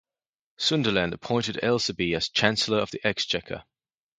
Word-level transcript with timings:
Sunderland 0.57 1.13
appointed 1.13 1.59
Aislabie 1.61 2.17
as 2.17 2.27
Chancellor 2.27 2.79
of 2.79 2.89
the 2.89 2.99
Exchequer. 3.05 3.63